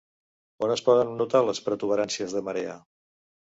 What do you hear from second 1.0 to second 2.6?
notar les protuberàncies de